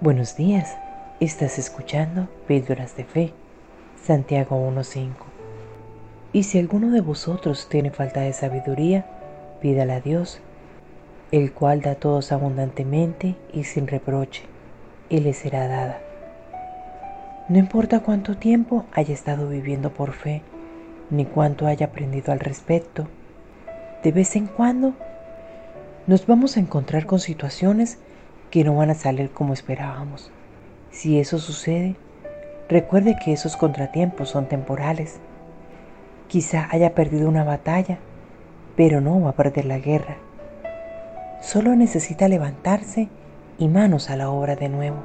Buenos 0.00 0.36
días, 0.36 0.76
estás 1.18 1.58
escuchando 1.58 2.28
Píldoras 2.46 2.96
de 2.96 3.02
Fe, 3.02 3.32
Santiago 4.00 4.56
1.5. 4.70 5.10
Y 6.32 6.44
si 6.44 6.60
alguno 6.60 6.92
de 6.92 7.00
vosotros 7.00 7.68
tiene 7.68 7.90
falta 7.90 8.20
de 8.20 8.32
sabiduría, 8.32 9.06
pídala 9.60 9.96
a 9.96 10.00
Dios, 10.00 10.38
el 11.32 11.52
cual 11.52 11.80
da 11.82 11.90
a 11.90 11.94
todos 11.96 12.30
abundantemente 12.30 13.34
y 13.52 13.64
sin 13.64 13.88
reproche, 13.88 14.44
y 15.08 15.18
le 15.18 15.32
será 15.32 15.66
dada. 15.66 15.98
No 17.48 17.58
importa 17.58 17.98
cuánto 17.98 18.36
tiempo 18.36 18.86
haya 18.92 19.12
estado 19.12 19.48
viviendo 19.48 19.92
por 19.92 20.12
fe, 20.12 20.42
ni 21.10 21.24
cuánto 21.24 21.66
haya 21.66 21.86
aprendido 21.86 22.30
al 22.30 22.38
respecto, 22.38 23.08
de 24.04 24.12
vez 24.12 24.36
en 24.36 24.46
cuando 24.46 24.94
nos 26.06 26.24
vamos 26.28 26.56
a 26.56 26.60
encontrar 26.60 27.04
con 27.04 27.18
situaciones 27.18 27.98
que 28.50 28.64
no 28.64 28.74
van 28.74 28.90
a 28.90 28.94
salir 28.94 29.30
como 29.30 29.52
esperábamos. 29.52 30.30
Si 30.90 31.18
eso 31.18 31.38
sucede, 31.38 31.96
recuerde 32.68 33.16
que 33.22 33.32
esos 33.32 33.56
contratiempos 33.56 34.30
son 34.30 34.46
temporales. 34.46 35.20
Quizá 36.28 36.68
haya 36.70 36.94
perdido 36.94 37.28
una 37.28 37.44
batalla, 37.44 37.98
pero 38.76 39.00
no 39.00 39.20
va 39.20 39.30
a 39.30 39.36
perder 39.36 39.64
la 39.64 39.78
guerra. 39.78 40.16
Solo 41.40 41.76
necesita 41.76 42.28
levantarse 42.28 43.08
y 43.58 43.68
manos 43.68 44.10
a 44.10 44.16
la 44.16 44.30
obra 44.30 44.56
de 44.56 44.68
nuevo. 44.68 44.96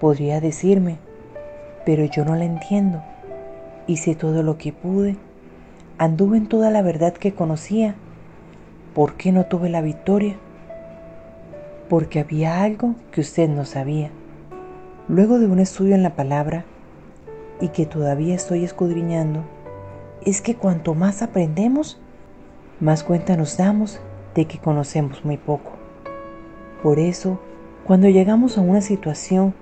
Podría 0.00 0.40
decirme, 0.40 0.98
pero 1.84 2.04
yo 2.04 2.24
no 2.24 2.36
la 2.36 2.44
entiendo. 2.44 3.02
Hice 3.86 4.14
todo 4.14 4.42
lo 4.42 4.58
que 4.58 4.72
pude. 4.72 5.16
Anduve 5.96 6.36
en 6.36 6.46
toda 6.46 6.70
la 6.70 6.82
verdad 6.82 7.12
que 7.12 7.34
conocía. 7.34 7.96
¿Por 8.94 9.14
qué 9.14 9.32
no 9.32 9.46
tuve 9.46 9.68
la 9.68 9.80
victoria? 9.80 10.36
Porque 11.88 12.20
había 12.20 12.62
algo 12.62 12.94
que 13.12 13.20
usted 13.20 13.48
no 13.48 13.64
sabía. 13.64 14.10
Luego 15.08 15.38
de 15.38 15.46
un 15.46 15.58
estudio 15.58 15.94
en 15.94 16.02
la 16.02 16.14
palabra, 16.14 16.64
y 17.60 17.68
que 17.68 17.86
todavía 17.86 18.34
estoy 18.34 18.64
escudriñando, 18.64 19.44
es 20.24 20.40
que 20.40 20.54
cuanto 20.54 20.94
más 20.94 21.22
aprendemos, 21.22 22.00
más 22.80 23.02
cuenta 23.02 23.36
nos 23.36 23.56
damos 23.56 24.00
de 24.34 24.46
que 24.46 24.58
conocemos 24.58 25.24
muy 25.24 25.36
poco. 25.36 25.72
Por 26.82 26.98
eso, 26.98 27.40
cuando 27.84 28.08
llegamos 28.08 28.58
a 28.58 28.60
una 28.60 28.80
situación 28.80 29.54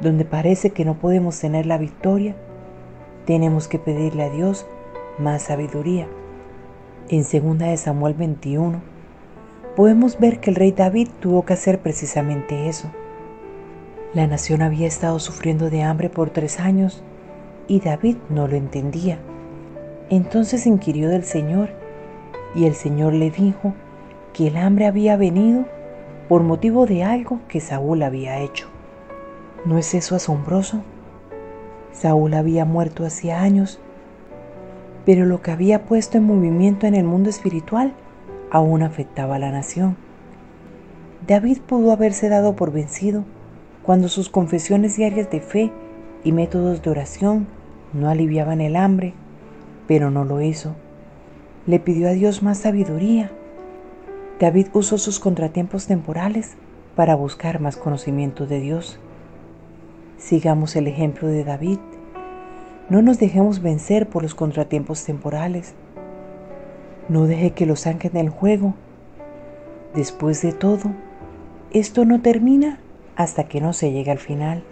donde 0.00 0.24
parece 0.24 0.70
que 0.70 0.84
no 0.84 0.94
podemos 0.94 1.38
tener 1.38 1.66
la 1.66 1.78
victoria, 1.78 2.34
tenemos 3.26 3.68
que 3.68 3.78
pedirle 3.78 4.24
a 4.24 4.30
Dios 4.30 4.66
más 5.18 5.42
sabiduría. 5.42 6.08
En 7.08 7.22
2 7.22 7.78
Samuel 7.78 8.14
21, 8.14 8.80
podemos 9.76 10.18
ver 10.18 10.40
que 10.40 10.50
el 10.50 10.56
rey 10.56 10.72
David 10.72 11.08
tuvo 11.20 11.44
que 11.44 11.54
hacer 11.54 11.80
precisamente 11.80 12.68
eso. 12.68 12.90
La 14.14 14.26
nación 14.26 14.60
había 14.60 14.86
estado 14.86 15.18
sufriendo 15.18 15.70
de 15.70 15.82
hambre 15.82 16.10
por 16.10 16.30
tres 16.30 16.60
años 16.60 17.02
y 17.66 17.80
David 17.80 18.16
no 18.28 18.46
lo 18.46 18.56
entendía. 18.56 19.18
Entonces 20.10 20.66
inquirió 20.66 21.08
del 21.08 21.24
Señor 21.24 21.70
y 22.54 22.66
el 22.66 22.74
Señor 22.74 23.14
le 23.14 23.30
dijo 23.30 23.72
que 24.34 24.48
el 24.48 24.58
hambre 24.58 24.86
había 24.86 25.16
venido 25.16 25.64
por 26.28 26.42
motivo 26.42 26.84
de 26.86 27.04
algo 27.04 27.40
que 27.48 27.60
Saúl 27.60 28.02
había 28.02 28.40
hecho. 28.40 28.68
¿No 29.64 29.78
es 29.78 29.94
eso 29.94 30.14
asombroso? 30.14 30.82
Saúl 31.92 32.34
había 32.34 32.64
muerto 32.64 33.06
hacía 33.06 33.40
años, 33.40 33.78
pero 35.06 35.24
lo 35.24 35.40
que 35.40 35.50
había 35.50 35.84
puesto 35.84 36.18
en 36.18 36.24
movimiento 36.24 36.86
en 36.86 36.94
el 36.94 37.04
mundo 37.04 37.30
espiritual 37.30 37.94
aún 38.52 38.82
afectaba 38.82 39.36
a 39.36 39.38
la 39.38 39.50
nación. 39.50 39.96
David 41.26 41.58
pudo 41.66 41.90
haberse 41.90 42.28
dado 42.28 42.54
por 42.54 42.70
vencido 42.70 43.24
cuando 43.82 44.08
sus 44.08 44.28
confesiones 44.28 44.94
diarias 44.96 45.30
de 45.30 45.40
fe 45.40 45.72
y 46.22 46.32
métodos 46.32 46.82
de 46.82 46.90
oración 46.90 47.46
no 47.94 48.10
aliviaban 48.10 48.60
el 48.60 48.76
hambre, 48.76 49.14
pero 49.88 50.10
no 50.10 50.24
lo 50.24 50.42
hizo. 50.42 50.76
Le 51.66 51.80
pidió 51.80 52.08
a 52.08 52.12
Dios 52.12 52.42
más 52.42 52.58
sabiduría. 52.58 53.30
David 54.38 54.66
usó 54.74 54.98
sus 54.98 55.18
contratiempos 55.18 55.86
temporales 55.86 56.52
para 56.94 57.14
buscar 57.14 57.58
más 57.58 57.78
conocimiento 57.78 58.46
de 58.46 58.60
Dios. 58.60 58.98
Sigamos 60.18 60.76
el 60.76 60.88
ejemplo 60.88 61.28
de 61.28 61.44
David. 61.44 61.78
No 62.90 63.00
nos 63.00 63.18
dejemos 63.18 63.62
vencer 63.62 64.08
por 64.08 64.22
los 64.22 64.34
contratiempos 64.34 65.04
temporales. 65.04 65.74
No 67.08 67.26
deje 67.26 67.50
que 67.50 67.66
los 67.66 67.80
saquen 67.80 68.12
del 68.12 68.28
juego. 68.28 68.74
Después 69.94 70.40
de 70.42 70.52
todo, 70.52 70.92
esto 71.72 72.04
no 72.04 72.22
termina 72.22 72.78
hasta 73.16 73.44
que 73.44 73.60
no 73.60 73.72
se 73.72 73.92
llegue 73.92 74.10
al 74.10 74.18
final. 74.18 74.62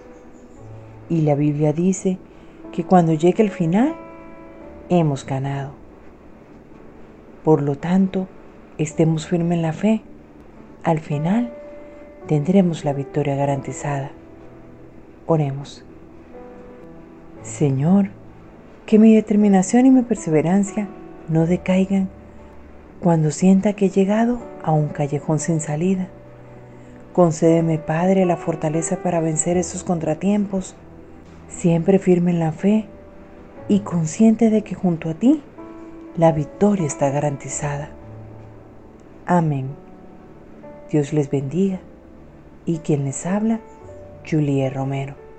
Y 1.08 1.22
la 1.22 1.34
Biblia 1.34 1.72
dice 1.72 2.18
que 2.72 2.84
cuando 2.84 3.12
llegue 3.12 3.42
el 3.42 3.50
final, 3.50 3.94
hemos 4.88 5.26
ganado. 5.26 5.72
Por 7.44 7.62
lo 7.62 7.76
tanto, 7.76 8.28
estemos 8.78 9.26
firmes 9.26 9.56
en 9.56 9.62
la 9.62 9.72
fe. 9.72 10.02
Al 10.84 11.00
final, 11.00 11.52
tendremos 12.26 12.84
la 12.84 12.92
victoria 12.92 13.34
garantizada. 13.34 14.12
Oremos. 15.26 15.84
Señor, 17.42 18.10
que 18.86 18.98
mi 18.98 19.14
determinación 19.14 19.86
y 19.86 19.90
mi 19.90 20.02
perseverancia 20.02 20.88
no 21.28 21.46
decaigan 21.46 22.08
cuando 23.00 23.30
sienta 23.30 23.72
que 23.72 23.86
he 23.86 23.90
llegado 23.90 24.38
a 24.62 24.72
un 24.72 24.88
callejón 24.88 25.38
sin 25.38 25.60
salida. 25.60 26.08
Concédeme, 27.14 27.78
Padre, 27.78 28.26
la 28.26 28.36
fortaleza 28.36 29.02
para 29.02 29.20
vencer 29.20 29.56
esos 29.56 29.82
contratiempos, 29.82 30.76
siempre 31.48 31.98
firme 31.98 32.30
en 32.30 32.38
la 32.38 32.52
fe 32.52 32.86
y 33.68 33.80
consciente 33.80 34.50
de 34.50 34.62
que 34.62 34.74
junto 34.74 35.10
a 35.10 35.14
ti 35.14 35.42
la 36.16 36.32
victoria 36.32 36.86
está 36.86 37.10
garantizada. 37.10 37.90
Amén. 39.26 39.68
Dios 40.90 41.12
les 41.12 41.30
bendiga 41.30 41.80
y 42.66 42.78
quien 42.78 43.04
les 43.04 43.26
habla, 43.26 43.60
Julie 44.28 44.68
Romero. 44.70 45.29